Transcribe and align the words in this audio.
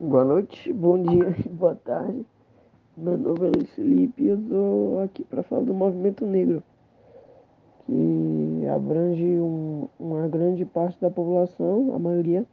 Boa 0.00 0.24
noite, 0.24 0.72
bom 0.72 1.02
dia, 1.02 1.34
boa 1.50 1.74
tarde. 1.74 2.24
Meu 2.96 3.18
nome 3.18 3.48
é 3.48 3.50
Luiz 3.50 3.68
Felipe 3.70 4.22
e 4.22 4.28
eu 4.28 4.38
estou 4.38 5.02
aqui 5.02 5.24
para 5.24 5.42
falar 5.42 5.62
do 5.62 5.74
movimento 5.74 6.24
negro, 6.24 6.62
que 7.84 8.64
abrange 8.72 9.24
um, 9.24 9.88
uma 9.98 10.28
grande 10.28 10.64
parte 10.64 11.00
da 11.00 11.10
população, 11.10 11.92
a 11.96 11.98
maioria 11.98 12.46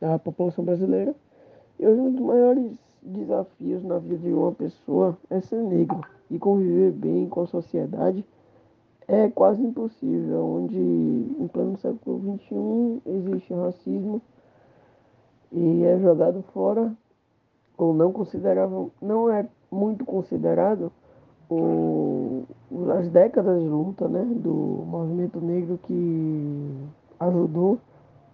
da 0.00 0.18
população 0.18 0.64
brasileira. 0.64 1.14
E 1.78 1.86
um 1.86 2.10
dos 2.10 2.20
maiores 2.20 2.72
desafios 3.00 3.84
na 3.84 3.98
vida 3.98 4.16
de 4.16 4.32
uma 4.32 4.50
pessoa 4.50 5.16
é 5.30 5.40
ser 5.40 5.62
negro 5.62 6.00
e 6.28 6.36
conviver 6.36 6.90
bem 6.90 7.28
com 7.28 7.42
a 7.42 7.46
sociedade 7.46 8.26
é 9.06 9.28
quase 9.28 9.62
impossível, 9.62 10.44
onde 10.44 10.76
em 10.76 11.46
pleno 11.46 11.78
século 11.78 12.38
XXI 12.40 13.02
existe 13.06 13.54
racismo 13.54 14.20
e 15.52 15.84
é 15.84 15.98
jogado 15.98 16.42
fora 16.52 16.92
ou 17.76 17.94
não 17.94 18.12
considerável, 18.12 18.90
não 19.00 19.30
é 19.30 19.46
muito 19.70 20.04
considerado 20.04 20.90
o, 21.48 22.44
as 22.98 23.08
décadas 23.08 23.62
de 23.62 23.68
luta 23.68 24.08
né, 24.08 24.24
do 24.24 24.84
movimento 24.86 25.40
negro 25.40 25.78
que 25.84 26.70
ajudou 27.20 27.78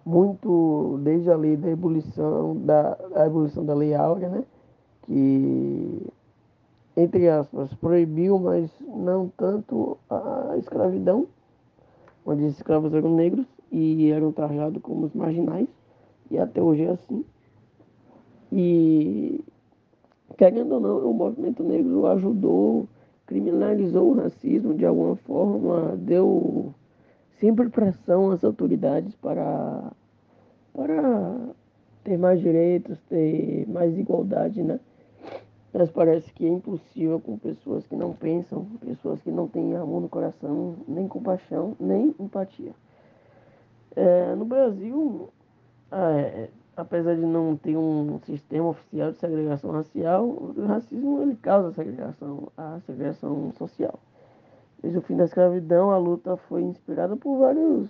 muito 0.05 0.99
desde 1.03 1.31
a 1.31 1.37
lei 1.37 1.55
da 1.55 1.69
ebulição 1.69 2.55
da 2.57 2.97
a 3.15 3.25
ebulição 3.25 3.65
da 3.65 3.73
lei 3.73 3.95
áurea, 3.95 4.29
né, 4.29 4.43
que 5.03 6.07
entre 6.97 7.29
aspas 7.29 7.73
proibiu, 7.75 8.39
mas 8.39 8.69
não 8.81 9.29
tanto 9.37 9.97
a 10.09 10.55
escravidão, 10.57 11.27
onde 12.25 12.45
os 12.45 12.53
escravos 12.55 12.93
eram 12.93 13.13
negros 13.13 13.45
e 13.71 14.11
eram 14.11 14.31
tratados 14.31 14.81
como 14.81 15.05
os 15.05 15.13
marginais 15.13 15.67
e 16.29 16.37
até 16.37 16.61
hoje 16.61 16.83
é 16.83 16.89
assim. 16.89 17.25
E, 18.51 19.43
querendo 20.37 20.73
ou 20.73 20.79
não, 20.79 21.09
o 21.09 21.13
movimento 21.13 21.63
negro 21.63 22.07
ajudou, 22.07 22.87
criminalizou 23.25 24.11
o 24.11 24.15
racismo 24.15 24.73
de 24.73 24.85
alguma 24.85 25.15
forma, 25.15 25.95
deu 25.97 26.73
sempre 27.39 27.69
pressão 27.69 28.31
às 28.31 28.43
autoridades 28.43 29.15
para, 29.15 29.91
para 30.73 31.49
ter 32.03 32.17
mais 32.17 32.39
direitos, 32.39 32.99
ter 33.09 33.67
mais 33.67 33.97
igualdade, 33.97 34.63
né? 34.63 34.79
Mas 35.73 35.91
parece 35.91 36.31
que 36.31 36.45
é 36.45 36.49
impossível 36.49 37.19
com 37.19 37.37
pessoas 37.37 37.85
que 37.85 37.97
não 37.97 38.13
pensam, 38.13 38.65
pessoas 38.79 39.21
que 39.21 39.29
não 39.29 39.45
têm 39.45 39.75
amor 39.75 40.01
no 40.01 40.07
coração, 40.07 40.75
nem 40.87 41.05
compaixão, 41.05 41.75
nem 41.77 42.15
empatia. 42.17 42.71
É, 43.93 44.35
no 44.35 44.45
Brasil, 44.45 45.29
é, 45.95 46.43
é, 46.43 46.49
apesar 46.75 47.15
de 47.15 47.21
não 47.21 47.55
ter 47.55 47.77
um 47.77 48.19
sistema 48.25 48.69
oficial 48.69 49.11
de 49.11 49.17
segregação 49.17 49.71
racial, 49.71 50.25
o 50.25 50.65
racismo 50.65 51.21
ele 51.21 51.35
causa 51.37 51.71
segregação, 51.71 52.51
a 52.57 52.79
segregação 52.85 53.53
social. 53.57 53.97
Desde 54.81 54.99
o 54.99 55.01
fim 55.01 55.15
da 55.15 55.23
escravidão, 55.23 55.91
a 55.91 55.97
luta 55.97 56.35
foi 56.35 56.63
inspirada 56.63 57.15
por 57.15 57.39
vários, 57.39 57.89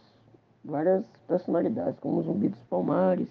várias 0.63 1.03
personalidades, 1.27 1.99
como 1.99 2.21
Zumbi 2.21 2.49
dos 2.49 2.63
Palmares, 2.69 3.29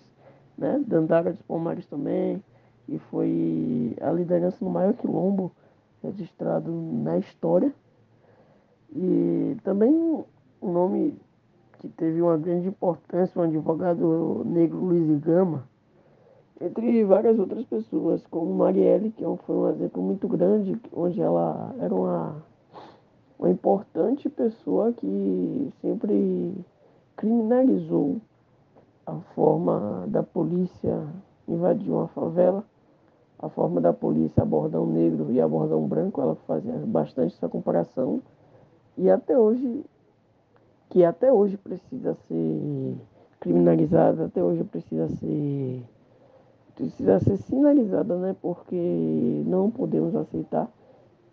né? 0.59 0.83
Dandara 0.87 1.33
dos 1.33 1.43
Palmares 1.43 1.87
também, 1.87 2.43
e 2.89 2.99
foi 2.99 3.97
a 4.01 4.11
liderança 4.11 4.57
no 4.61 4.71
maior 4.71 4.93
quilombo 4.95 5.53
registrado 6.03 6.71
na 6.71 7.17
história. 7.19 7.73
E 8.95 9.57
também 9.63 9.93
o 10.61 10.71
nome 10.71 11.17
que 11.85 11.89
teve 11.91 12.23
uma 12.23 12.39
grande 12.39 12.69
importância, 12.69 13.39
um 13.39 13.45
advogado 13.45 14.43
negro 14.47 14.79
Luiz 14.79 15.21
Gama, 15.21 15.69
entre 16.59 17.05
várias 17.05 17.39
outras 17.39 17.63
pessoas, 17.67 18.27
como 18.29 18.55
Marielle, 18.55 19.11
que 19.11 19.23
é 19.23 19.37
foi 19.47 19.55
um 19.55 19.69
exemplo 19.69 20.03
muito 20.03 20.27
grande, 20.27 20.81
onde 20.95 21.21
ela 21.21 21.75
era 21.79 21.95
uma, 21.95 22.37
uma 23.39 23.51
importante 23.51 24.31
pessoa 24.31 24.95
que 24.95 25.71
sempre 25.83 26.55
criminalizou 27.17 28.17
a 29.07 29.17
forma 29.35 30.07
da 30.09 30.23
polícia 30.23 31.07
invadir 31.47 31.93
uma 31.93 32.09
favela, 32.09 32.65
a 33.39 33.51
forma 33.51 33.79
da 33.79 33.93
polícia 33.93 34.43
abordar 34.43 34.81
um 34.81 34.91
negro 34.91 35.31
e 35.31 35.39
abordar 35.39 35.77
um 35.77 35.87
branco, 35.87 36.23
ela 36.23 36.35
fazia 36.47 36.73
bastante 36.87 37.35
essa 37.35 37.49
comparação. 37.49 38.23
E 38.97 39.11
até 39.11 39.37
hoje 39.37 39.85
que 40.95 41.05
até 41.05 41.33
hoje 41.33 41.57
precisa 41.57 42.17
ser 42.29 42.97
criminalizada, 43.41 44.27
até 44.27 44.41
hoje 44.41 44.63
precisa 44.63 45.09
ser 45.09 45.83
precisa 46.77 47.19
ser 47.19 47.37
sinalizada, 47.37 48.17
né? 48.17 48.37
Porque 48.41 49.43
não 49.45 49.73
podemos 49.73 50.15
aceitar 50.15 50.71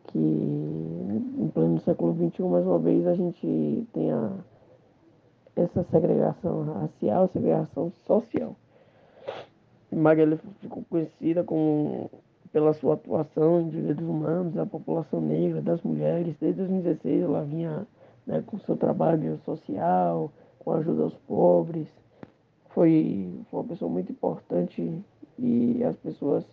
que 0.08 0.18
em 0.18 1.48
pleno 1.54 1.80
século 1.82 2.12
XXI, 2.16 2.42
mais 2.42 2.66
uma 2.66 2.80
vez, 2.80 3.06
a 3.06 3.14
gente 3.14 3.88
tenha 3.94 4.32
essa 5.56 5.84
segregação 5.84 6.64
racial, 6.64 7.28
segregação 7.28 7.92
social. 8.08 8.56
Marielle 9.92 10.40
ficou 10.60 10.84
conhecida 10.90 11.44
como 11.44 12.10
pela 12.52 12.74
sua 12.74 12.96
atuação 12.96 13.62
em 13.62 13.70
direitos 13.70 14.08
humanos, 14.08 14.56
da 14.56 14.66
população 14.66 15.22
negra, 15.22 15.62
das 15.62 15.84
mulheres. 15.84 16.36
Desde 16.40 16.62
2016 16.62 17.22
ela 17.22 17.44
vinha 17.44 17.86
né, 18.26 18.44
com 18.46 18.58
seu 18.60 18.76
trabalho 18.76 19.40
social, 19.46 20.32
com 20.60 20.72
ajuda 20.72 21.04
aos 21.04 21.16
pobres. 21.28 21.88
Foi, 22.70 23.34
foi 23.50 23.60
uma 23.60 23.68
pessoa 23.68 23.92
muito 23.92 24.12
importante 24.12 25.04
e 25.38 25.84
as 25.84 25.98
pessoas 25.98 26.46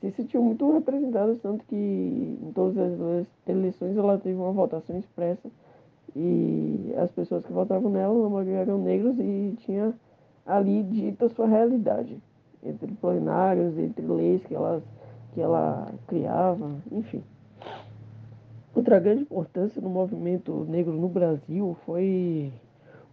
se 0.00 0.10
sentiam 0.10 0.42
muito 0.42 0.70
representadas, 0.72 1.40
tanto 1.40 1.64
que 1.66 1.76
em 1.76 2.52
todas 2.52 2.76
as 2.76 3.26
eleições 3.46 3.96
ela 3.96 4.18
teve 4.18 4.36
uma 4.36 4.52
votação 4.52 4.98
expressa 4.98 5.48
e 6.14 6.92
as 6.98 7.10
pessoas 7.12 7.44
que 7.44 7.52
votavam 7.52 7.90
nela, 7.90 8.22
na 8.22 8.28
maioria 8.28 8.58
eram 8.58 8.78
negros 8.78 9.16
e 9.18 9.54
tinha 9.60 9.94
ali 10.44 10.82
dita 10.82 11.28
sua 11.30 11.46
realidade, 11.46 12.20
entre 12.62 12.92
plenários, 12.94 13.78
entre 13.78 14.04
leis 14.04 14.44
que, 14.44 14.54
elas, 14.54 14.82
que 15.32 15.40
ela 15.40 15.92
criava, 16.06 16.70
enfim. 16.90 17.22
Outra 18.82 18.98
grande 18.98 19.22
importância 19.22 19.80
no 19.80 19.88
movimento 19.88 20.66
negro 20.68 20.92
no 20.92 21.08
Brasil 21.08 21.76
foi 21.86 22.52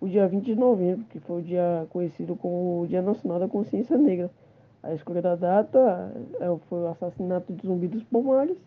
o 0.01 0.07
dia 0.07 0.27
20 0.27 0.43
de 0.43 0.55
novembro, 0.55 1.05
que 1.11 1.19
foi 1.19 1.41
o 1.41 1.43
dia 1.43 1.85
conhecido 1.91 2.35
como 2.35 2.81
o 2.81 2.87
Dia 2.87 3.03
Nacional 3.03 3.39
da 3.39 3.47
Consciência 3.47 3.95
Negra. 3.95 4.31
A 4.81 4.95
escolha 4.95 5.21
da 5.21 5.35
data 5.35 6.11
é, 6.39 6.57
foi 6.67 6.79
o 6.79 6.87
assassinato 6.87 7.53
de 7.53 7.67
Zumbi 7.67 7.87
dos 7.87 8.01
Palmares, 8.05 8.57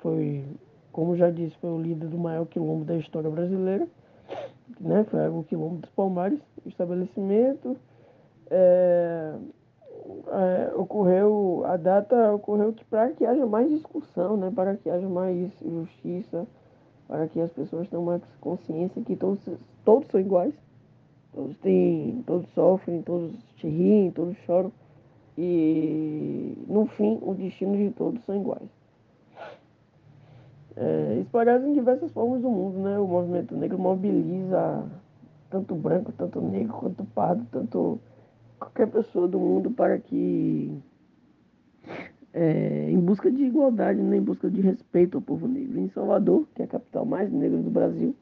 foi, 0.00 0.44
como 0.90 1.14
já 1.14 1.30
disse, 1.30 1.56
foi 1.58 1.70
o 1.70 1.80
líder 1.80 2.08
do 2.08 2.18
maior 2.18 2.46
quilombo 2.46 2.84
da 2.84 2.96
história 2.96 3.30
brasileira, 3.30 3.86
né? 4.80 5.04
Foi 5.04 5.28
o 5.28 5.44
quilombo 5.44 5.76
dos 5.76 5.90
Palmares, 5.90 6.40
o 6.66 6.68
estabelecimento. 6.68 7.76
É, 8.50 9.34
é, 10.28 10.72
ocorreu, 10.76 11.62
a 11.66 11.76
data 11.76 12.32
ocorreu 12.32 12.72
que 12.72 12.84
para 12.84 13.10
que 13.12 13.24
haja 13.24 13.46
mais 13.46 13.70
discussão, 13.70 14.36
né, 14.36 14.50
para 14.54 14.76
que 14.76 14.88
haja 14.90 15.08
mais 15.08 15.50
justiça, 15.62 16.46
para 17.08 17.26
que 17.28 17.40
as 17.40 17.52
pessoas 17.52 17.88
tenham 17.88 18.04
mais 18.04 18.22
consciência 18.40 19.02
que 19.02 19.16
todos, 19.16 19.40
todos 19.84 20.08
são 20.08 20.20
iguais, 20.20 20.54
todos 21.32 21.56
têm, 21.58 22.22
todos 22.26 22.48
sofrem, 22.50 23.02
todos 23.02 23.32
te 23.56 23.68
riem, 23.68 24.10
todos 24.10 24.36
choram 24.46 24.72
e 25.36 26.56
no 26.68 26.86
fim 26.86 27.18
o 27.22 27.34
destino 27.34 27.76
de 27.76 27.90
todos 27.90 28.24
são 28.24 28.36
iguais. 28.36 28.68
É, 30.76 31.18
espalhados 31.20 31.66
em 31.66 31.72
diversas 31.72 32.10
formas 32.12 32.42
do 32.42 32.50
mundo, 32.50 32.78
né? 32.78 32.98
O 32.98 33.06
movimento 33.06 33.54
negro 33.56 33.78
mobiliza 33.78 34.84
tanto 35.48 35.74
branco, 35.74 36.12
tanto 36.12 36.40
negro, 36.40 36.74
quanto 36.74 37.04
pardo, 37.04 37.46
tanto 37.52 38.00
qualquer 38.64 38.86
pessoa 38.88 39.28
do 39.28 39.38
mundo 39.38 39.70
para 39.70 39.98
que, 39.98 40.72
é, 42.32 42.90
em 42.90 42.98
busca 42.98 43.30
de 43.30 43.44
igualdade, 43.44 44.00
né, 44.00 44.16
em 44.16 44.22
busca 44.22 44.50
de 44.50 44.60
respeito 44.60 45.18
ao 45.18 45.22
povo 45.22 45.46
negro. 45.46 45.78
Em 45.78 45.88
Salvador, 45.90 46.46
que 46.54 46.62
é 46.62 46.64
a 46.64 46.68
capital 46.68 47.04
mais 47.04 47.30
negra 47.30 47.60
do 47.60 47.70
Brasil, 47.70 48.14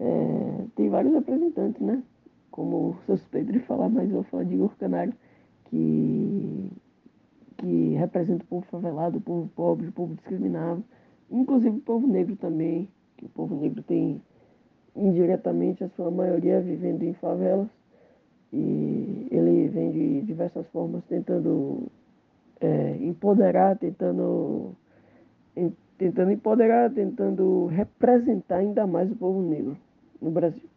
é, 0.00 0.64
tem 0.74 0.88
vários 0.88 1.12
representantes, 1.12 1.80
né? 1.82 2.02
Como 2.50 2.96
suspeito 3.06 3.52
de 3.52 3.60
falar, 3.60 3.88
mas 3.88 4.10
vou 4.10 4.22
falar 4.24 4.44
de 4.44 4.54
Igor 4.54 4.74
Canário, 4.78 5.14
que, 5.66 6.70
que 7.58 7.94
representa 7.94 8.44
o 8.44 8.46
povo 8.46 8.66
favelado, 8.70 9.18
o 9.18 9.20
povo 9.20 9.48
pobre, 9.54 9.88
o 9.88 9.92
povo 9.92 10.14
discriminado, 10.14 10.82
inclusive 11.30 11.76
o 11.76 11.80
povo 11.80 12.06
negro 12.06 12.36
também, 12.36 12.88
que 13.16 13.26
o 13.26 13.28
povo 13.28 13.54
negro 13.54 13.82
tem 13.82 14.22
indiretamente 14.96 15.84
a 15.84 15.88
sua 15.90 16.10
maioria 16.10 16.60
vivendo 16.60 17.02
em 17.02 17.12
favelas 17.14 17.68
e 18.52 19.28
ele 19.30 19.68
vem 19.68 19.90
de 19.90 20.22
diversas 20.22 20.66
formas 20.68 21.04
tentando 21.04 21.88
é, 22.60 22.96
empoderar, 23.00 23.76
tentando, 23.76 24.74
em, 25.56 25.74
tentando 25.96 26.30
empoderar, 26.32 26.90
tentando 26.90 27.66
representar 27.66 28.56
ainda 28.56 28.86
mais 28.86 29.10
o 29.10 29.16
povo 29.16 29.42
negro 29.42 29.76
no 30.20 30.30
Brasil. 30.30 30.68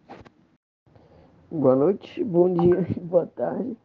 Boa 1.49 1.75
noite, 1.75 2.23
bom 2.23 2.53
dia, 2.53 2.85
boa 3.01 3.25
tarde. 3.27 3.75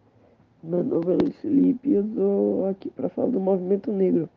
Meu 0.63 0.83
nome 0.83 1.15
é 1.15 1.17
Luiz 1.23 1.37
Felipe 1.37 1.89
e 1.89 1.95
eu 1.95 2.05
estou 2.05 2.69
aqui 2.69 2.91
para 2.91 3.09
falar 3.09 3.29
do 3.29 3.39
movimento 3.39 3.93
negro, 3.93 4.29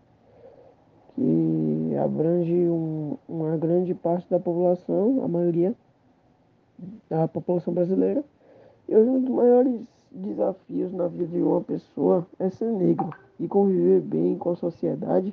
que 1.15 1.95
abrange 2.03 2.53
um, 2.53 3.17
uma 3.27 3.57
grande 3.57 3.93
parte 3.95 4.29
da 4.29 4.39
população, 4.39 5.23
a 5.23 5.27
maioria 5.27 5.73
da 7.09 7.27
população 7.27 7.73
brasileira. 7.73 8.23
E 8.89 8.95
hoje 8.95 9.07
um 9.07 9.21
dos 9.21 9.29
maiores 9.29 9.81
desafios 10.09 10.91
na 10.91 11.07
vida 11.07 11.27
de 11.27 11.43
uma 11.43 11.61
pessoa 11.61 12.25
é 12.39 12.49
ser 12.49 12.71
negro 12.71 13.11
e 13.39 13.47
conviver 13.47 14.01
bem 14.01 14.35
com 14.35 14.49
a 14.49 14.55
sociedade. 14.55 15.31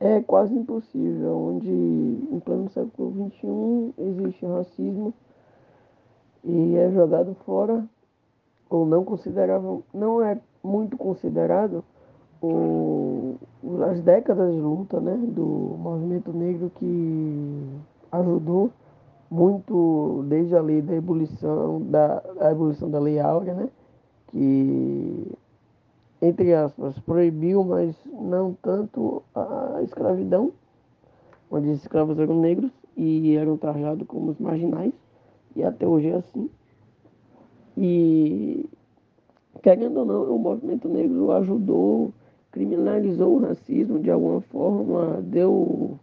É 0.00 0.22
quase 0.22 0.54
impossível, 0.54 1.36
onde 1.36 1.68
em 1.70 2.40
pleno 2.40 2.70
século 2.70 3.30
XXI 3.30 3.94
existe 3.98 4.46
racismo 4.46 5.12
e 6.42 6.74
é 6.76 6.90
jogado 6.92 7.34
fora 7.44 7.84
ou 8.70 8.86
não 8.86 9.04
não 9.92 10.24
é 10.24 10.40
muito 10.64 10.96
considerado 10.96 11.84
o, 12.40 13.36
as 13.90 14.00
décadas 14.00 14.50
de 14.50 14.58
luta 14.58 14.98
né, 14.98 15.14
do 15.14 15.76
movimento 15.78 16.32
negro 16.32 16.72
que 16.76 17.68
ajudou 18.10 18.70
muito 19.32 20.24
desde 20.28 20.54
a 20.54 20.60
lei 20.60 20.82
da 20.82 20.94
ebulição 20.94 21.80
da 21.80 22.22
a 22.38 22.52
ebulição 22.52 22.90
da 22.90 22.98
lei 22.98 23.18
áurea, 23.18 23.54
né, 23.54 23.68
que 24.28 25.32
entre 26.20 26.54
aspas 26.54 26.98
proibiu, 27.00 27.64
mas 27.64 27.96
não 28.06 28.54
tanto 28.62 29.22
a 29.34 29.80
escravidão, 29.82 30.52
onde 31.50 31.70
os 31.70 31.80
escravos 31.80 32.18
eram 32.18 32.38
negros 32.40 32.70
e 32.96 33.34
eram 33.34 33.56
tratados 33.56 34.06
como 34.06 34.30
os 34.30 34.38
marginais 34.38 34.92
e 35.56 35.64
até 35.64 35.86
hoje 35.86 36.08
é 36.08 36.16
assim. 36.16 36.50
E, 37.76 38.68
querendo 39.62 40.00
ou 40.00 40.04
não, 40.04 40.36
o 40.36 40.38
movimento 40.38 40.88
negro 40.88 41.32
ajudou, 41.32 42.12
criminalizou 42.50 43.36
o 43.36 43.40
racismo 43.40 43.98
de 43.98 44.10
alguma 44.10 44.42
forma, 44.42 45.22
deu 45.22 45.98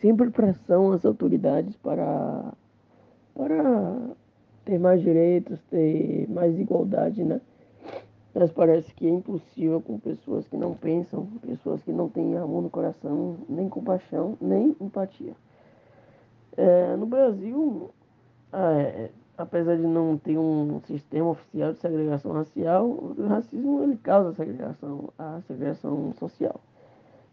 sempre 0.00 0.30
pressão 0.30 0.92
às 0.92 1.04
autoridades 1.04 1.74
para, 1.76 2.52
para 3.38 4.16
ter 4.64 4.80
mais 4.80 5.00
direitos, 5.00 5.60
ter 5.70 6.28
mais 6.28 6.58
igualdade, 6.58 7.22
né? 7.22 7.40
Mas 8.34 8.50
parece 8.50 8.92
que 8.94 9.06
é 9.06 9.10
impossível 9.10 9.80
com 9.80 9.96
pessoas 9.98 10.46
que 10.48 10.56
não 10.56 10.74
pensam, 10.74 11.26
pessoas 11.46 11.80
que 11.82 11.92
não 11.92 12.08
têm 12.08 12.36
amor 12.36 12.62
no 12.62 12.68
coração, 12.68 13.36
nem 13.48 13.68
compaixão, 13.68 14.36
nem 14.40 14.76
empatia. 14.80 15.32
É, 16.56 16.96
no 16.96 17.06
Brasil, 17.06 17.90
é, 18.52 19.10
apesar 19.36 19.76
de 19.76 19.86
não 19.86 20.18
ter 20.18 20.36
um 20.36 20.80
sistema 20.86 21.30
oficial 21.30 21.72
de 21.72 21.78
segregação 21.78 22.32
racial, 22.32 22.86
o 22.86 23.26
racismo 23.28 23.84
ele 23.84 23.96
causa 23.96 24.34
segregação, 24.34 25.10
a 25.16 25.40
segregação 25.46 26.12
social. 26.18 26.60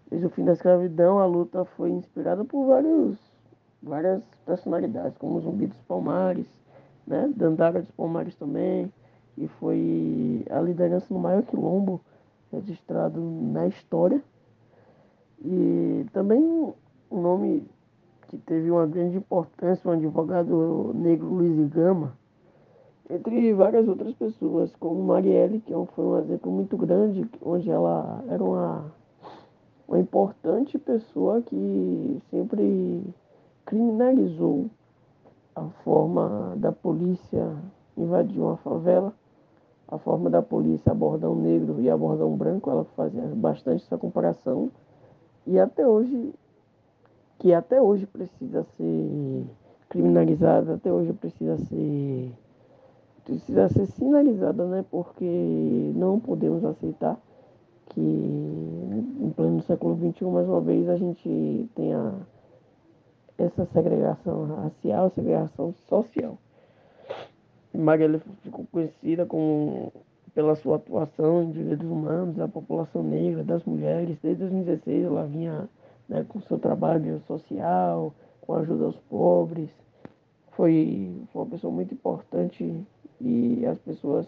Desde 0.10 0.28
o 0.28 0.30
fim 0.30 0.46
da 0.46 0.54
escravidão, 0.54 1.18
a 1.18 1.26
luta 1.26 1.66
foi 1.66 1.90
inspirada 1.90 2.46
por 2.46 2.68
vários, 2.68 3.18
várias 3.86 4.24
personalidades, 4.46 5.18
como 5.18 5.40
Zumbi 5.40 5.68
dos 5.68 5.82
Palmares, 5.88 6.48
né? 7.06 7.32
Dandara 7.36 7.82
dos 7.82 7.92
Palmares 7.92 8.36
também, 8.36 8.92
e 9.38 9.48
foi 9.48 10.46
a 10.50 10.60
liderança 10.60 11.06
no 11.14 11.20
maior 11.20 11.44
quilombo 11.44 12.02
registrado 12.52 13.22
na 13.22 13.68
história. 13.68 14.22
E 15.44 16.06
também 16.12 16.42
um 17.12 17.22
nome 17.22 17.68
que 18.28 18.38
teve 18.38 18.72
uma 18.72 18.88
grande 18.88 19.18
importância, 19.18 19.90
um 19.90 19.94
advogado 19.94 20.92
negro 20.96 21.28
Luiz 21.28 21.70
Gama, 21.70 22.14
entre 23.10 23.54
várias 23.54 23.88
outras 23.88 24.14
pessoas, 24.16 24.76
como 24.80 25.04
Marielle, 25.04 25.62
que 25.62 25.72
é 25.72 25.86
foi 25.96 26.06
um 26.06 26.18
exemplo 26.18 26.52
muito 26.52 26.76
grande, 26.76 27.30
onde 27.42 27.70
ela 27.70 28.24
era 28.28 28.44
uma, 28.44 28.92
uma 29.88 30.00
importante 30.00 30.80
pessoa 30.80 31.42
que 31.42 32.20
sempre 32.32 33.04
criminalizou 33.66 34.70
a 35.56 35.64
forma 35.84 36.54
da 36.58 36.72
polícia 36.72 37.56
invadir 37.98 38.40
uma 38.40 38.58
favela, 38.58 39.14
a 39.88 39.98
forma 39.98 40.30
da 40.30 40.42
polícia 40.42 40.92
abordar 40.92 41.30
um 41.30 41.42
negro 41.42 41.80
e 41.80 41.90
abordar 41.90 42.28
um 42.28 42.36
branco, 42.36 42.70
ela 42.70 42.86
fazia 42.96 43.22
bastante 43.36 43.84
essa 43.84 43.98
comparação. 43.98 44.70
E 45.48 45.60
até 45.60 45.88
hoje 45.88 46.34
que 47.38 47.54
até 47.54 47.82
hoje 47.82 48.06
precisa 48.06 48.64
ser 48.78 49.46
criminalizada, 49.90 50.76
até 50.76 50.92
hoje 50.92 51.14
precisa 51.14 51.58
ser 51.58 52.34
precisa 53.24 53.68
ser 53.70 53.88
sinalizada, 53.88 54.66
né? 54.66 54.86
Porque 54.90 55.92
não 55.96 56.20
podemos 56.20 56.64
aceitar 56.64 57.20
que 57.90 58.02
em 58.02 59.30
pleno 59.36 59.62
século 59.64 59.96
XXI, 59.96 60.26
mais 60.26 60.48
uma 60.48 60.62
vez, 60.62 60.88
a 60.88 60.96
gente 60.96 61.70
tenha 61.76 62.14
essa 63.38 63.66
segregação 63.74 64.46
racial, 64.46 65.12
segregação 65.12 65.74
social. 65.88 66.38
Marielle 67.74 68.22
ficou 68.42 68.66
conhecida 68.72 69.26
como, 69.26 69.92
pela 70.34 70.56
sua 70.56 70.78
atuação 70.78 71.44
em 71.44 71.52
direitos 71.52 71.86
humanos 71.86 72.36
da 72.36 72.48
população 72.48 73.04
negra, 73.04 73.44
das 73.44 73.64
mulheres. 73.66 74.18
Desde 74.22 74.42
2016 74.44 75.06
ela 75.06 75.26
vinha 75.26 75.70
né, 76.08 76.26
com 76.28 76.40
seu 76.42 76.58
trabalho 76.58 77.22
social, 77.28 78.14
com 78.42 78.54
ajuda 78.54 78.86
aos 78.86 78.98
pobres. 79.10 79.70
Foi, 80.52 81.14
foi 81.34 81.42
uma 81.42 81.52
pessoa 81.52 81.74
muito 81.74 81.94
importante 81.94 82.86
e 83.20 83.66
as 83.66 83.78
pessoas 83.80 84.26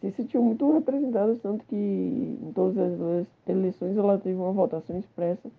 se 0.00 0.10
sentiam 0.12 0.44
muito 0.44 0.70
representadas, 0.72 1.40
tanto 1.40 1.64
que 1.64 1.74
em 1.74 2.52
todas 2.52 2.78
as 2.78 3.26
eleições 3.48 3.96
ela 3.96 4.18
teve 4.18 4.36
uma 4.36 4.52
votação 4.52 4.96
expressa 4.98 5.50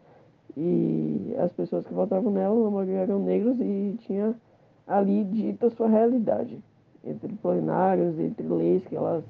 e 0.57 1.35
as 1.37 1.51
pessoas 1.51 1.85
que 1.85 1.93
votavam 1.93 2.31
nela, 2.31 2.63
na 2.63 2.69
maioria 2.69 2.99
eram 2.99 3.19
negros 3.19 3.59
e 3.59 3.97
tinha 3.99 4.35
ali 4.87 5.23
dita 5.25 5.69
sua 5.71 5.87
realidade, 5.87 6.59
entre 7.03 7.33
plenários, 7.33 8.17
entre 8.19 8.47
leis 8.47 8.85
que 8.85 8.95
ela, 8.95 9.23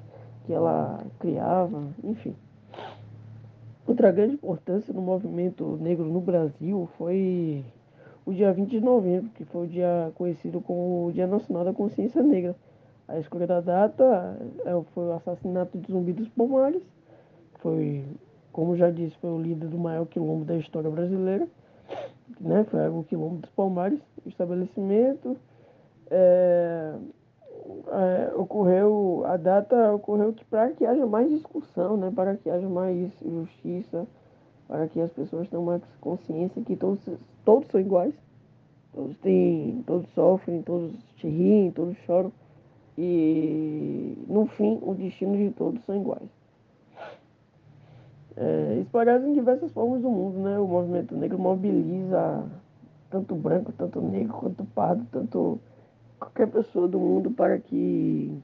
que 0.44 0.52
ela 0.52 1.04
criava, 1.18 1.82
enfim. 2.04 2.34
Outra 3.86 4.10
grande 4.10 4.34
importância 4.34 4.92
no 4.92 5.00
movimento 5.00 5.78
negro 5.80 6.04
no 6.04 6.20
Brasil 6.20 6.88
foi 6.98 7.64
o 8.24 8.32
dia 8.32 8.52
20 8.52 8.68
de 8.68 8.80
novembro, 8.80 9.30
que 9.30 9.44
foi 9.44 9.66
o 9.66 9.68
dia 9.68 10.10
conhecido 10.16 10.60
como 10.60 11.06
o 11.06 11.12
Dia 11.12 11.28
Nacional 11.28 11.64
da 11.64 11.72
Consciência 11.72 12.22
Negra. 12.22 12.56
A 13.06 13.20
escolha 13.20 13.46
da 13.46 13.60
data 13.60 14.36
é, 14.64 14.82
foi 14.92 15.06
o 15.06 15.12
assassinato 15.12 15.78
de 15.78 15.92
Zumbi 15.92 16.12
dos 16.12 16.28
Palmares, 16.30 16.82
foi, 17.60 18.04
como 18.56 18.74
já 18.74 18.90
disse, 18.90 19.14
foi 19.18 19.28
o 19.28 19.38
líder 19.38 19.68
do 19.68 19.76
maior 19.76 20.06
quilombo 20.06 20.42
da 20.46 20.56
história 20.56 20.88
brasileira, 20.88 21.46
né? 22.40 22.64
Foi 22.70 22.88
o 22.88 23.04
quilombo 23.04 23.36
dos 23.36 23.50
Palmares, 23.50 24.00
o 24.24 24.30
estabelecimento. 24.30 25.36
É, 26.10 26.94
é, 27.88 28.32
ocorreu, 28.34 29.24
a 29.26 29.36
data 29.36 29.92
ocorreu 29.92 30.32
que 30.32 30.42
para 30.46 30.70
que 30.70 30.86
haja 30.86 31.04
mais 31.04 31.28
discussão, 31.28 31.98
né, 31.98 32.10
para 32.14 32.34
que 32.36 32.48
haja 32.48 32.66
mais 32.66 33.12
justiça, 33.20 34.06
para 34.66 34.88
que 34.88 35.02
as 35.02 35.12
pessoas 35.12 35.46
tenham 35.50 35.64
mais 35.64 35.82
consciência 36.00 36.62
que 36.62 36.76
todos, 36.76 37.00
todos 37.44 37.68
são 37.68 37.78
iguais, 37.78 38.14
todos 38.94 39.18
têm, 39.18 39.84
todos 39.86 40.08
sofrem, 40.14 40.62
todos 40.62 40.94
te 41.16 41.28
riem, 41.28 41.70
todos 41.72 41.94
choram 42.06 42.32
e 42.96 44.16
no 44.26 44.46
fim 44.46 44.78
o 44.80 44.94
destino 44.94 45.36
de 45.36 45.50
todos 45.50 45.84
são 45.84 45.96
iguais. 45.96 46.35
É, 48.36 48.80
espalhados 48.80 49.26
em 49.26 49.32
diversas 49.32 49.72
formas 49.72 50.02
do 50.02 50.10
mundo, 50.10 50.40
né? 50.40 50.58
O 50.58 50.66
movimento 50.66 51.16
negro 51.16 51.38
mobiliza 51.38 52.44
tanto 53.10 53.34
branco, 53.34 53.72
tanto 53.72 54.00
negro, 54.00 54.34
quanto 54.34 54.64
pardo, 54.66 55.06
tanto 55.10 55.58
qualquer 56.18 56.48
pessoa 56.48 56.86
do 56.88 56.98
mundo 56.98 57.30
para 57.30 57.58
que, 57.58 58.36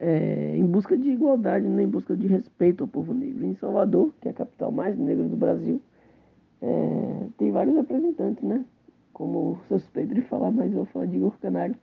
é, 0.00 0.56
em 0.56 0.66
busca 0.66 0.96
de 0.96 1.10
igualdade, 1.10 1.66
né, 1.66 1.82
em 1.82 1.88
busca 1.88 2.16
de 2.16 2.26
respeito 2.26 2.84
ao 2.84 2.88
povo 2.88 3.14
negro. 3.14 3.44
Em 3.44 3.54
Salvador, 3.56 4.12
que 4.20 4.28
é 4.28 4.30
a 4.30 4.34
capital 4.34 4.72
mais 4.72 4.98
negra 4.98 5.24
do 5.24 5.36
Brasil, 5.36 5.80
é, 6.60 7.26
tem 7.38 7.52
vários 7.52 7.76
representantes, 7.76 8.42
né? 8.42 8.64
Como 9.12 9.58
suspeito 9.68 10.14
de 10.14 10.22
falar, 10.22 10.50
mas 10.50 10.70
eu 10.70 10.78
vou 10.78 10.86
falar 10.86 11.06
de 11.06 11.20
Canário, 11.40 11.76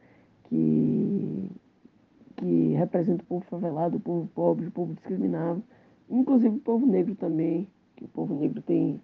que, 0.45 1.51
que 2.37 2.73
representa 2.73 3.23
o 3.23 3.25
povo 3.27 3.45
favelado, 3.49 3.97
o 3.97 3.99
povo 3.99 4.27
pobre, 4.33 4.67
o 4.67 4.71
povo 4.71 4.93
discriminado, 4.93 5.61
inclusive 6.09 6.55
o 6.55 6.59
povo 6.59 6.85
negro 6.85 7.15
também, 7.15 7.67
que 7.95 8.05
o 8.05 8.07
povo 8.09 8.33
negro 8.33 8.61
tem 8.61 9.01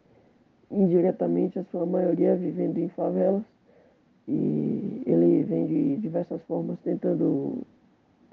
indiretamente 0.72 1.60
a 1.60 1.64
sua 1.66 1.86
maioria 1.86 2.36
vivendo 2.36 2.78
em 2.78 2.90
favelas 2.90 3.44
e 4.28 5.04
ele 5.06 5.44
vem 5.44 5.68
de 5.68 5.98
diversas 5.98 6.42
formas 6.44 6.80
tentando 6.80 7.64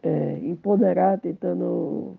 é, 0.02 0.38
empoderar, 0.38 1.20
tentando, 1.20 2.16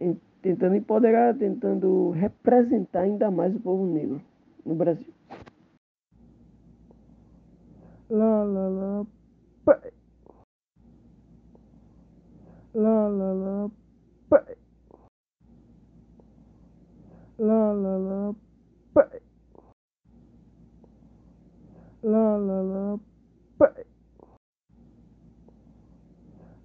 em, 0.00 0.16
tentando 0.40 0.76
empoderar, 0.76 1.34
tentando 1.34 2.10
representar 2.10 3.00
ainda 3.00 3.30
mais 3.30 3.54
o 3.54 3.60
povo 3.60 3.84
negro 3.86 4.20
no 4.64 4.74
Brasil. 4.74 5.12
Lá, 8.08 8.44
lá, 8.44 8.68
lá, 8.68 9.06
pai. 9.64 9.92
Lá, 12.74 13.08
lá, 13.08 13.32
lá, 13.32 13.70
La 17.38 17.72
la 17.72 17.98
la. 17.98 18.32
Bye. 18.94 19.20
La 22.02 22.38
la 22.38 22.62
la. 22.62 22.98
Bye. 23.58 23.84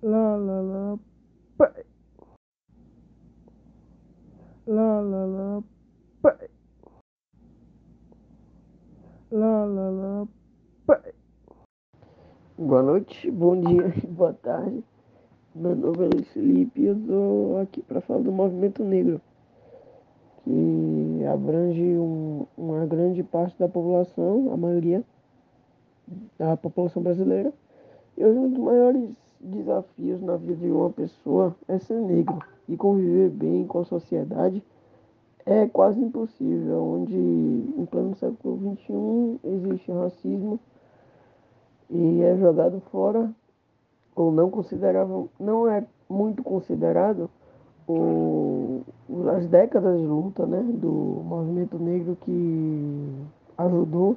La 0.04 0.38
la 0.38 0.62
la. 0.62 0.98
Bye. 1.58 1.86
La 4.68 5.02
la 5.02 5.26
la. 5.26 5.64
Bye. 6.22 6.50
La 9.32 9.66
la 9.66 9.90
la. 9.90 10.28
Boa 12.60 12.84
noite, 12.84 13.32
bom 13.32 13.60
dia, 13.60 13.88
boa 14.08 14.34
tarde. 14.34 14.84
Meu 15.56 15.76
nome 15.76 16.06
é 16.06 16.10
Luiz 16.14 16.28
Felipe 16.34 16.82
e 16.82 16.86
eu 16.86 16.96
estou 16.96 17.58
aqui 17.60 17.82
para 17.82 18.02
falar 18.02 18.20
do 18.20 18.32
movimento 18.32 18.84
negro, 18.84 19.20
que 20.50 21.26
abrange 21.32 21.84
um, 21.84 22.48
uma 22.58 22.84
grande 22.88 23.22
parte 23.22 23.56
da 23.60 23.68
população, 23.68 24.52
a 24.52 24.58
maioria 24.58 25.04
da 26.40 26.58
população 26.58 27.04
brasileira. 27.04 27.54
E 28.18 28.26
um 28.26 28.50
dos 28.50 28.58
maiores 28.58 29.12
desafios 29.40 30.20
na 30.24 30.38
vida 30.38 30.56
de 30.56 30.72
uma 30.72 30.90
pessoa 30.90 31.56
é 31.68 31.78
ser 31.78 32.02
negro 32.02 32.40
e 32.68 32.76
conviver 32.76 33.30
bem 33.30 33.68
com 33.68 33.80
a 33.82 33.86
sociedade 33.86 34.64
é 35.46 35.68
quase 35.68 36.02
impossível, 36.02 36.84
onde 36.84 37.16
em 37.16 37.86
pleno 37.86 38.16
século 38.16 38.76
XXI 38.76 39.40
existe 39.44 39.92
racismo 39.92 40.60
e 41.92 42.22
é 42.24 42.36
jogado 42.38 42.82
fora 42.92 43.32
ou 44.16 44.32
não 44.32 44.52
não 45.40 45.70
é 45.70 45.86
muito 46.10 46.44
considerado 46.44 47.30
o, 47.90 48.84
as 49.36 49.48
décadas 49.48 50.00
de 50.00 50.06
luta 50.06 50.46
né, 50.46 50.62
do 50.62 51.24
movimento 51.26 51.80
negro 51.80 52.16
que 52.22 53.10
ajudou 53.58 54.16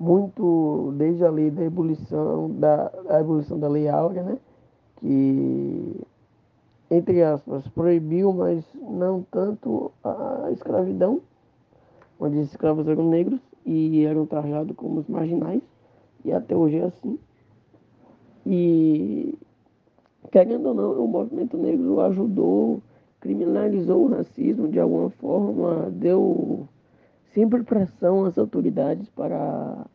muito 0.00 0.92
desde 0.96 1.24
a 1.24 1.30
lei 1.30 1.50
da 1.50 1.62
ebulição 1.62 2.50
da 2.50 2.90
a 3.08 3.20
ebulição 3.20 3.58
da 3.58 3.68
lei 3.68 3.88
áurea, 3.88 4.22
né, 4.22 4.38
que 4.96 6.00
entre 6.90 7.22
aspas 7.22 7.66
proibiu, 7.68 8.32
mas 8.32 8.64
não 8.74 9.24
tanto 9.30 9.92
a 10.02 10.50
escravidão, 10.52 11.20
onde 12.18 12.38
os 12.38 12.48
escravos 12.48 12.86
eram 12.88 13.08
negros 13.08 13.40
e 13.64 14.04
eram 14.04 14.26
tratados 14.26 14.74
como 14.76 15.00
os 15.00 15.08
marginais 15.08 15.62
e 16.24 16.32
até 16.32 16.56
hoje 16.56 16.78
é 16.78 16.84
assim. 16.84 17.18
E, 18.46 19.38
querendo 20.30 20.66
ou 20.66 20.74
não, 20.74 21.04
o 21.04 21.08
movimento 21.08 21.56
negro 21.56 22.00
ajudou, 22.00 22.82
criminalizou 23.22 24.04
o 24.04 24.08
racismo 24.08 24.68
de 24.68 24.80
alguma 24.80 25.08
forma, 25.08 25.88
deu 25.92 26.68
sempre 27.32 27.62
pressão 27.62 28.24
às 28.24 28.36
autoridades 28.36 29.08
para, 29.10 29.86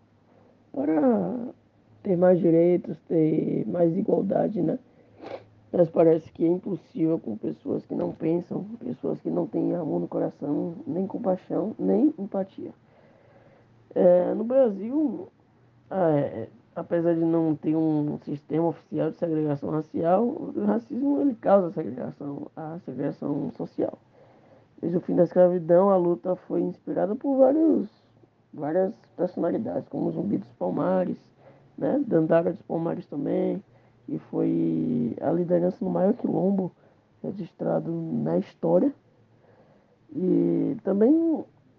para 0.72 1.38
ter 2.02 2.18
mais 2.18 2.40
direitos, 2.40 2.98
ter 3.02 3.68
mais 3.68 3.96
igualdade, 3.98 4.62
né? 4.62 4.80
Mas 5.74 5.90
parece 5.90 6.32
que 6.32 6.46
é 6.46 6.48
impossível 6.48 7.20
com 7.20 7.36
pessoas 7.36 7.86
que 7.86 7.94
não 7.94 8.14
pensam, 8.14 8.64
pessoas 8.80 9.20
que 9.20 9.30
não 9.30 9.46
têm 9.46 9.76
amor 9.76 10.00
no 10.00 10.08
coração, 10.08 10.76
nem 10.88 11.06
compaixão, 11.06 11.76
nem 11.78 12.14
empatia. 12.18 12.72
É, 13.94 14.34
no 14.34 14.46
Brasil, 14.46 15.28
é, 15.92 16.48
apesar 16.78 17.16
de 17.16 17.26
não 17.26 17.56
ter 17.56 17.76
um 17.76 18.20
sistema 18.20 18.68
oficial 18.68 19.10
de 19.10 19.18
segregação 19.18 19.72
racial, 19.72 20.24
o 20.24 20.64
racismo 20.66 21.20
ele 21.20 21.34
causa 21.36 21.72
segregação, 21.72 22.48
a 22.56 22.78
segregação 22.86 23.52
social. 23.58 23.98
Desde 24.80 24.98
o 24.98 25.02
fim 25.02 25.16
da 25.16 25.24
escravidão, 25.24 25.90
a 25.90 25.98
luta 25.98 26.36
foi 26.36 26.62
inspirada 26.62 27.16
por 27.16 27.36
vários, 27.36 27.90
várias 28.54 28.94
personalidades, 29.16 29.90
como 29.90 30.12
Zumbi 30.12 30.38
dos 30.38 30.52
Palmares, 30.54 31.18
né? 31.76 32.00
Dandara 32.06 32.54
dos 32.54 32.62
Palmares 32.62 33.08
também, 33.08 33.62
e 34.08 34.20
foi 34.20 35.18
a 35.20 35.32
liderança 35.32 35.84
no 35.84 35.90
maior 35.90 36.14
quilombo 36.14 36.72
registrado 37.24 37.92
na 37.92 38.38
história. 38.38 38.94
E 40.16 40.78
também 40.84 41.12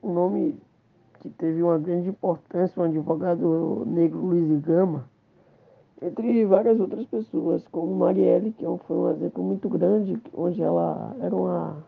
um 0.03 0.13
nome 0.13 0.61
que 1.21 1.29
teve 1.31 1.63
uma 1.63 1.79
grande 1.79 2.09
importância, 2.09 2.81
um 2.81 2.87
advogado 2.87 3.85
negro 3.87 4.19
Luiz 4.19 4.61
Gama, 4.61 5.09
entre 6.01 6.45
várias 6.45 6.79
outras 6.79 7.05
pessoas, 7.07 7.67
como 7.69 7.95
Marielle, 7.95 8.53
que 8.53 8.65
foi 8.87 8.97
um 8.97 9.11
exemplo 9.11 9.43
muito 9.43 9.69
grande, 9.69 10.21
onde 10.33 10.63
ela 10.63 11.17
era 11.21 11.35
uma, 11.35 11.85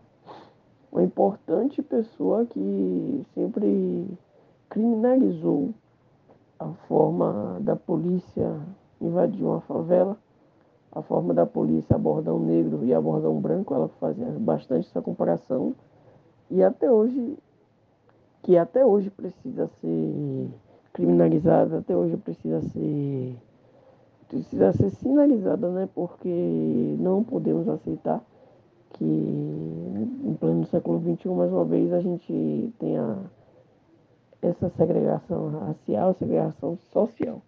uma 0.91 1.03
importante 1.03 1.81
pessoa 1.81 2.45
que 2.47 3.25
sempre 3.35 4.07
criminalizou 4.69 5.71
a 6.59 6.69
forma 6.89 7.59
da 7.61 7.77
polícia 7.77 8.61
invadir 9.01 9.45
uma 9.45 9.61
favela, 9.61 10.17
a 10.93 11.03
forma 11.03 11.33
da 11.33 11.47
polícia 11.47 11.95
abordar 11.95 12.35
um 12.35 12.45
negro 12.45 12.85
e 12.85 12.93
abordar 12.93 13.31
um 13.31 13.41
branco, 13.41 13.73
ela 13.75 13.89
fazia 14.01 14.27
bastante 14.39 14.89
essa 14.89 15.01
comparação. 15.01 15.75
E 16.51 16.63
até 16.65 16.91
hoje 16.91 17.39
que 18.51 18.59
até 18.59 18.85
hoje 18.85 19.09
precisa 19.11 19.69
ser 19.81 20.49
criminalizada, 20.93 21.79
até 21.79 21.97
hoje 21.97 22.17
precisa 22.17 22.61
ser 22.61 23.37
precisa 24.27 24.73
ser 24.73 24.91
sinalizada, 24.91 25.71
né? 25.71 25.89
Porque 25.95 26.97
não 26.99 27.23
podemos 27.23 27.69
aceitar 27.69 28.21
que 28.95 29.05
em 29.05 30.37
pleno 30.41 30.67
século 30.67 30.99
XXI, 30.99 31.29
mais 31.29 31.53
uma 31.53 31.65
vez, 31.65 31.93
a 31.93 32.01
gente 32.01 32.75
tenha 32.81 33.19
essa 34.43 34.69
segregação 34.71 35.51
racial, 35.51 36.15
segregação 36.15 36.77
social. 36.93 37.41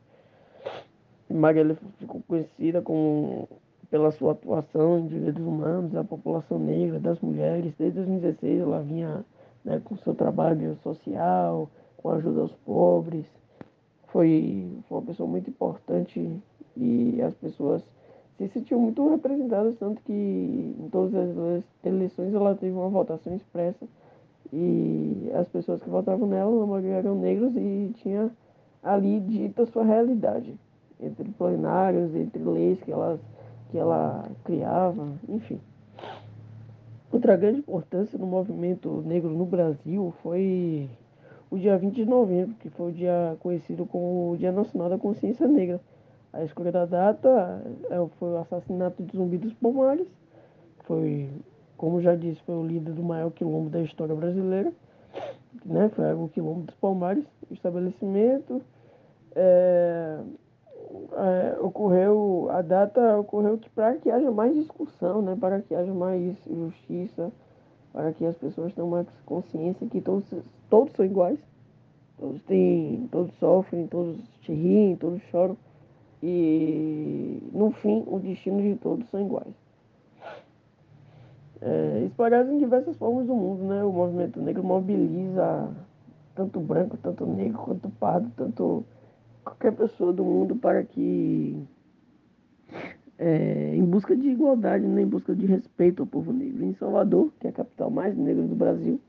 Marielle 1.29 1.77
ficou 1.99 2.23
conhecida 2.29 2.81
como, 2.81 3.49
pela 3.91 4.13
sua 4.13 4.33
atuação 4.33 5.01
em 5.01 5.07
direitos 5.09 5.45
humanos 5.45 5.91
da 5.91 6.05
população 6.05 6.61
negra, 6.61 7.01
das 7.01 7.19
mulheres. 7.21 7.75
Desde 7.77 7.97
2016 7.97 8.61
ela 8.61 8.81
vinha 8.83 9.25
né, 9.65 9.81
com 9.85 9.97
seu 9.99 10.15
trabalho 10.15 10.77
social, 10.83 11.69
com 11.97 12.11
ajuda 12.11 12.43
aos 12.43 12.53
pobres. 12.65 13.27
Foi, 14.09 14.71
foi 14.89 14.99
uma 14.99 15.07
pessoa 15.07 15.29
muito 15.29 15.49
importante 15.49 16.43
e 16.77 17.23
as 17.23 17.35
pessoas 17.35 17.83
se 18.37 18.49
sentiam 18.49 18.81
muito 18.81 19.09
representadas, 19.09 19.77
tanto 19.79 20.03
que 20.03 20.13
em 20.13 20.89
todas 20.91 21.15
as 21.15 21.65
eleições 21.85 22.35
ela 22.35 22.55
teve 22.55 22.73
uma 22.73 22.89
votação 22.89 23.35
expressa 23.35 23.87
e 24.53 25.31
as 25.35 25.49
pessoas 25.49 25.83
que 25.83 25.89
votavam 25.89 26.27
nela, 26.27 26.61
na 26.61 26.67
maioria 26.67 26.95
eram 26.97 27.15
negros 27.15 27.55
e 27.57 27.93
tinha 27.97 28.31
ali 28.83 29.21
dita 29.21 29.65
sua 29.67 29.85
realidade, 29.85 30.55
entre 31.01 31.29
plenários, 31.31 32.15
entre 32.15 32.43
leis 32.43 32.81
que 32.83 32.93
ela, 32.93 33.19
que 33.71 33.79
ela 33.79 34.29
criava, 34.45 35.09
enfim. 35.29 35.61
Outra 37.13 37.37
grande 37.37 37.59
importância 37.59 38.19
no 38.19 38.27
movimento 38.27 39.03
negro 39.03 39.29
no 39.29 39.45
Brasil 39.45 40.15
foi 40.23 40.89
o 41.51 41.59
dia 41.59 41.77
20 41.77 41.95
de 41.95 42.07
novembro, 42.07 42.55
que 42.55 42.71
foi 42.71 42.91
o 42.91 42.95
dia 42.95 43.37
conhecido 43.41 43.85
como 43.85 44.33
o 44.33 44.37
Dia 44.39 44.51
Nacional 44.51 44.89
da 44.89 44.97
Consciência 44.97 45.47
Negra. 45.47 45.79
A 46.33 46.43
escolha 46.43 46.73
da 46.73 46.87
data 46.87 47.63
é, 47.91 48.09
foi 48.19 48.31
o 48.31 48.39
assassinato 48.39 49.03
de 49.03 49.15
Zumbi 49.15 49.37
dos 49.37 49.53
Palmares, 49.53 50.07
foi, 50.85 51.29
como 51.77 52.01
já 52.01 52.17
disse, 52.17 52.41
foi 52.47 52.55
o 52.55 52.67
líder 52.67 52.95
do 52.95 53.03
maior 53.03 53.31
quilombo 53.31 53.69
da 53.69 53.83
história 53.83 54.15
brasileira, 54.15 54.73
né? 55.67 55.91
Foi 55.95 56.15
o 56.15 56.29
quilombo 56.29 56.63
dos 56.63 56.75
Palmares, 56.77 57.25
o 57.51 57.53
estabelecimento. 57.53 58.63
É, 59.37 60.19
é, 61.17 61.59
ocorreu, 61.61 62.49
a 62.51 62.63
data 62.63 63.19
ocorreu 63.19 63.59
que 63.59 63.69
para 63.71 63.97
que 63.97 64.11
haja 64.11 64.31
mais 64.31 64.55
discussão, 64.55 65.23
né, 65.23 65.37
para 65.39 65.61
que 65.61 65.75
haja 65.75 65.93
mais 65.93 66.37
justiça, 66.47 67.31
para 67.93 68.13
que 68.13 68.25
as 68.25 68.37
pessoas 68.37 68.73
tenham 68.75 68.89
mais 68.89 69.07
consciência 69.27 69.87
que 69.87 70.01
todos, 70.01 70.25
todos 70.71 70.93
são 70.95 71.05
iguais, 71.05 71.39
todos 72.19 72.43
têm, 72.45 73.09
todos 73.11 73.35
sofrem, 73.39 73.87
todos 73.87 74.17
te 74.41 74.53
riem, 74.53 74.97
todos 74.97 75.23
choram 75.31 75.57
e 76.23 77.43
no 77.53 77.73
fim 77.73 78.05
o 78.07 78.19
destino 78.21 78.63
de 78.63 78.77
todos 78.77 79.09
são 79.11 79.21
iguais. 79.21 79.55
É, 81.61 82.09
em 82.51 82.59
diversas 82.59 82.97
formas 82.97 83.27
do 83.27 83.35
mundo, 83.35 83.65
né? 83.65 83.85
O 83.85 83.93
movimento 83.93 84.41
negro 84.41 84.65
mobiliza 84.65 85.69
tanto 86.35 86.59
branco, 86.59 86.97
tanto 86.97 87.25
negro, 87.27 87.59
quanto 87.59 87.89
pardo, 87.91 88.31
tanto 88.37 88.85
qualquer 89.45 89.73
pessoa 89.73 90.13
do 90.13 90.25
mundo 90.25 90.57
para 90.57 90.83
que, 90.85 91.57
é, 93.19 93.75
em 93.75 93.85
busca 93.85 94.17
de 94.17 94.29
igualdade, 94.29 94.87
né, 94.87 95.03
em 95.03 95.07
busca 95.07 95.35
de 95.35 95.47
respeito 95.47 96.03
ao 96.03 96.07
povo 96.07 96.33
negro. 96.33 96.65
Em 96.65 96.75
Salvador, 96.75 97.33
que 97.39 97.47
é 97.47 97.51
a 97.51 97.53
capital 97.53 97.91
mais 97.91 98.17
negra 98.17 98.43
do 98.43 98.55
Brasil, 98.55 99.01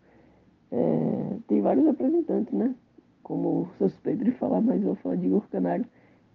é, 0.71 1.37
tem 1.47 1.61
vários 1.61 1.85
representantes, 1.85 2.53
né? 2.53 2.73
Como 3.21 3.69
suspeito 3.77 4.23
de 4.23 4.31
falar, 4.31 4.59
mas 4.61 4.81
eu 4.81 4.87
vou 4.87 4.95
falar 4.95 5.15
de 5.15 5.27
Igor 5.27 5.47
Canário, 5.49 5.85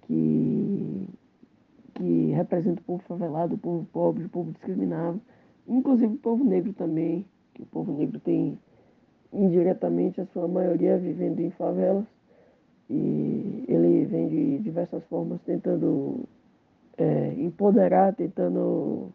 que, 0.02 1.08
que 1.94 2.30
representa 2.32 2.80
o 2.80 2.84
povo 2.84 3.02
favelado, 3.06 3.56
o 3.56 3.58
povo 3.58 3.86
pobre, 3.92 4.24
o 4.24 4.28
povo 4.28 4.52
discriminado. 4.52 5.20
inclusive 5.66 6.14
o 6.14 6.18
povo 6.18 6.44
negro 6.44 6.72
também, 6.72 7.26
que 7.52 7.62
o 7.62 7.66
povo 7.66 7.92
negro 7.92 8.18
tem 8.20 8.58
indiretamente 9.32 10.20
a 10.20 10.26
sua 10.26 10.48
maioria 10.48 10.96
vivendo 10.96 11.40
em 11.40 11.50
favelas 11.50 12.06
e 12.90 13.64
ele 13.68 14.04
vem 14.06 14.28
de 14.28 14.58
diversas 14.58 15.04
formas 15.04 15.40
tentando 15.42 16.24
é, 16.96 17.34
empoderar, 17.36 18.14
tentando, 18.14 19.12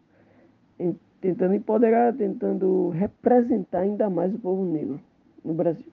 em, 0.78 0.96
tentando 1.20 1.54
empoderar, 1.54 2.14
tentando 2.14 2.90
representar 2.90 3.80
ainda 3.80 4.08
mais 4.08 4.34
o 4.34 4.38
povo 4.38 4.64
negro 4.64 5.00
no 5.44 5.54
Brasil. 5.54 5.92